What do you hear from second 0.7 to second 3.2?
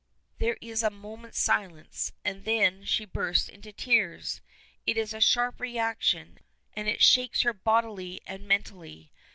a moment's silence, and then she